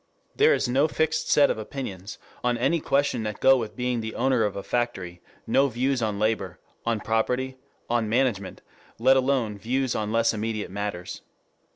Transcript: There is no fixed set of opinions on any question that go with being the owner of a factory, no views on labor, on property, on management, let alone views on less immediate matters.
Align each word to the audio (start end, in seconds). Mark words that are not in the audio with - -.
There 0.35 0.55
is 0.55 0.67
no 0.67 0.87
fixed 0.87 1.29
set 1.29 1.51
of 1.51 1.59
opinions 1.59 2.17
on 2.43 2.57
any 2.57 2.79
question 2.79 3.21
that 3.21 3.39
go 3.39 3.55
with 3.55 3.75
being 3.75 4.01
the 4.01 4.15
owner 4.15 4.43
of 4.45 4.55
a 4.55 4.63
factory, 4.63 5.21
no 5.45 5.67
views 5.67 6.01
on 6.01 6.17
labor, 6.17 6.57
on 6.87 7.01
property, 7.01 7.57
on 7.87 8.09
management, 8.09 8.63
let 8.97 9.15
alone 9.15 9.59
views 9.59 9.93
on 9.93 10.11
less 10.11 10.33
immediate 10.33 10.71
matters. 10.71 11.21